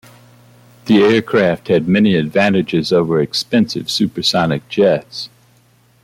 [0.85, 5.29] The aircraft had many advantages over expensive supersonic jets.